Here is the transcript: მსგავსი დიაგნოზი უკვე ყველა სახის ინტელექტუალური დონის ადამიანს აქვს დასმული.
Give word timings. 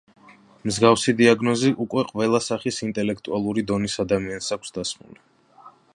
მსგავსი 0.69 1.13
დიაგნოზი 1.19 1.69
უკვე 1.85 2.05
ყველა 2.13 2.41
სახის 2.45 2.81
ინტელექტუალური 2.87 3.65
დონის 3.73 3.99
ადამიანს 4.05 4.51
აქვს 4.57 4.77
დასმული. 4.79 5.23